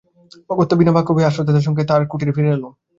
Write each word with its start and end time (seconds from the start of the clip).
অগত্যা 0.49 0.75
বিনা 0.79 0.95
বাক্যব্যয়ে 0.95 1.27
আশ্রয়দাতার 1.29 1.65
সঙ্গে 1.67 1.83
তার 1.89 2.01
কুটীরে 2.11 2.35
ফিরে 2.35 2.49
এলুম। 2.49 2.73